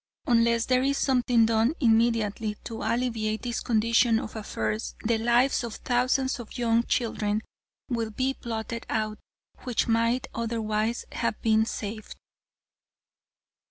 [0.25, 5.75] Unless there is something done immediately to alleviate this condition of affairs, the lives of
[5.75, 7.43] thousands of young children
[7.87, 9.19] will be blotted out,
[9.59, 12.15] which might otherwise have been saved."